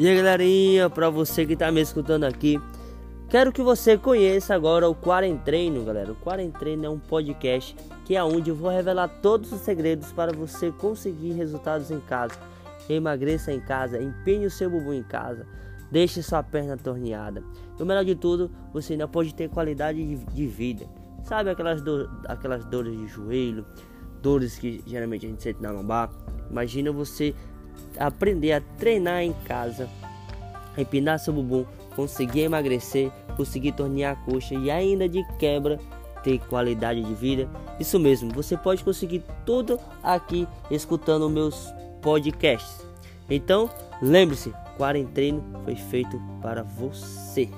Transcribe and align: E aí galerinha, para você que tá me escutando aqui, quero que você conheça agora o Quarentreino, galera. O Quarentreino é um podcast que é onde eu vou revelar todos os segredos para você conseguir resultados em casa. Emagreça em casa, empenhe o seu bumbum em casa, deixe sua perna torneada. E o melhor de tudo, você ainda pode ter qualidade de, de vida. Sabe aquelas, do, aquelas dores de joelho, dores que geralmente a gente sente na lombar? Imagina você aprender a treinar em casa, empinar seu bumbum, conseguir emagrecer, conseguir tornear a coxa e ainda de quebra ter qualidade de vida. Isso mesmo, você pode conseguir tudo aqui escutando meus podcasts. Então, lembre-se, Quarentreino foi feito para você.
E 0.00 0.08
aí 0.08 0.16
galerinha, 0.16 0.88
para 0.88 1.10
você 1.10 1.44
que 1.44 1.54
tá 1.54 1.70
me 1.70 1.78
escutando 1.78 2.24
aqui, 2.24 2.58
quero 3.28 3.52
que 3.52 3.60
você 3.60 3.98
conheça 3.98 4.54
agora 4.54 4.88
o 4.88 4.94
Quarentreino, 4.94 5.84
galera. 5.84 6.12
O 6.12 6.16
Quarentreino 6.16 6.86
é 6.86 6.88
um 6.88 6.98
podcast 6.98 7.76
que 8.06 8.16
é 8.16 8.24
onde 8.24 8.48
eu 8.48 8.56
vou 8.56 8.70
revelar 8.70 9.08
todos 9.20 9.52
os 9.52 9.60
segredos 9.60 10.10
para 10.10 10.32
você 10.32 10.72
conseguir 10.72 11.32
resultados 11.32 11.90
em 11.90 12.00
casa. 12.00 12.32
Emagreça 12.88 13.52
em 13.52 13.60
casa, 13.60 14.02
empenhe 14.02 14.46
o 14.46 14.50
seu 14.50 14.70
bumbum 14.70 14.94
em 14.94 15.02
casa, 15.02 15.46
deixe 15.92 16.22
sua 16.22 16.42
perna 16.42 16.78
torneada. 16.78 17.44
E 17.78 17.82
o 17.82 17.84
melhor 17.84 18.02
de 18.06 18.14
tudo, 18.14 18.50
você 18.72 18.94
ainda 18.94 19.06
pode 19.06 19.34
ter 19.34 19.50
qualidade 19.50 20.02
de, 20.02 20.16
de 20.16 20.46
vida. 20.46 20.86
Sabe 21.24 21.50
aquelas, 21.50 21.82
do, 21.82 22.08
aquelas 22.24 22.64
dores 22.64 22.98
de 22.98 23.06
joelho, 23.06 23.66
dores 24.22 24.56
que 24.56 24.82
geralmente 24.86 25.26
a 25.26 25.28
gente 25.28 25.42
sente 25.42 25.60
na 25.60 25.70
lombar? 25.70 26.10
Imagina 26.50 26.90
você 26.90 27.34
aprender 27.98 28.52
a 28.52 28.60
treinar 28.78 29.22
em 29.22 29.32
casa, 29.44 29.88
empinar 30.76 31.18
seu 31.18 31.32
bumbum, 31.32 31.64
conseguir 31.94 32.40
emagrecer, 32.40 33.10
conseguir 33.36 33.72
tornear 33.72 34.12
a 34.12 34.30
coxa 34.30 34.54
e 34.54 34.70
ainda 34.70 35.08
de 35.08 35.24
quebra 35.38 35.78
ter 36.22 36.38
qualidade 36.40 37.02
de 37.02 37.14
vida. 37.14 37.48
Isso 37.78 37.98
mesmo, 37.98 38.32
você 38.32 38.56
pode 38.56 38.84
conseguir 38.84 39.24
tudo 39.44 39.78
aqui 40.02 40.46
escutando 40.70 41.28
meus 41.30 41.72
podcasts. 42.02 42.86
Então, 43.28 43.70
lembre-se, 44.02 44.52
Quarentreino 44.76 45.42
foi 45.64 45.76
feito 45.76 46.20
para 46.42 46.62
você. 46.62 47.48